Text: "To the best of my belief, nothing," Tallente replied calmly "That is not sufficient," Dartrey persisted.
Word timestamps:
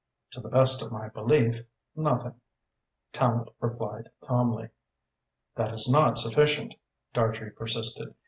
"To 0.31 0.41
the 0.41 0.49
best 0.49 0.81
of 0.81 0.91
my 0.91 1.09
belief, 1.09 1.63
nothing," 1.95 2.33
Tallente 3.13 3.53
replied 3.59 4.09
calmly 4.19 4.69
"That 5.53 5.75
is 5.75 5.87
not 5.87 6.17
sufficient," 6.17 6.73
Dartrey 7.13 7.51
persisted. 7.51 8.15